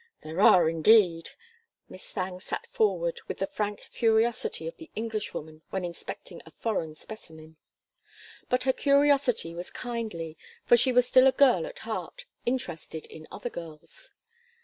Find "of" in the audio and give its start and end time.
4.67-4.75